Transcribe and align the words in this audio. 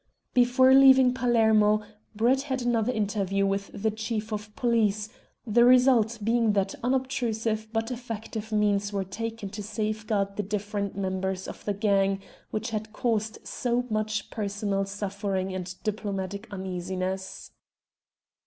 Before 0.33 0.73
leaving 0.73 1.13
Palermo 1.13 1.83
Brett 2.15 2.41
had 2.49 2.63
another 2.63 2.91
interview 2.91 3.45
with 3.45 3.69
the 3.71 3.91
Chief 3.91 4.33
of 4.33 4.55
Police, 4.55 5.09
the 5.45 5.63
result 5.63 6.17
being 6.23 6.53
that 6.53 6.73
unobtrusive 6.83 7.67
but 7.71 7.91
effective 7.91 8.51
means 8.51 8.91
were 8.91 9.03
taken 9.03 9.49
to 9.51 9.61
safeguard 9.61 10.37
the 10.37 10.41
different 10.41 10.97
members 10.97 11.47
of 11.47 11.63
the 11.65 11.75
gang 11.75 12.19
which 12.49 12.71
had 12.71 12.91
caused 12.91 13.37
so 13.47 13.85
much 13.91 14.31
personal 14.31 14.85
suffering 14.85 15.53
and 15.53 15.75
diplomatic 15.83 16.47
uneasiness. 16.51 17.51